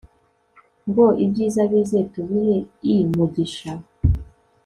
ngo 0.89 1.05
ibyiza 1.23 1.61
bize 1.71 1.99
tubihe 2.11 2.57
imugisha 2.93 3.71